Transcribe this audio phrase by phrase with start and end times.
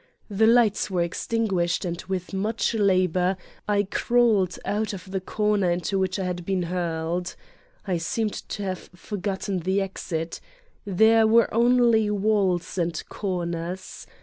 [0.31, 5.69] The lights were extin guished and with much labor I crawled out of the corner
[5.69, 7.35] into which I had been hurled.
[7.85, 10.39] I seemed to have forgotten the exit.
[10.85, 14.07] There were only walls and corners.